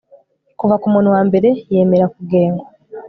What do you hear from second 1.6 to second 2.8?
yemera kugengwa